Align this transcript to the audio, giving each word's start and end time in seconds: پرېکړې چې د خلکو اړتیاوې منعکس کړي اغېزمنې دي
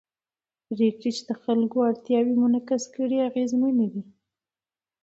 پرېکړې 0.69 1.09
چې 1.17 1.21
د 1.29 1.31
خلکو 1.43 1.77
اړتیاوې 1.89 2.33
منعکس 2.43 2.83
کړي 2.95 3.17
اغېزمنې 3.29 3.87
دي 3.93 4.03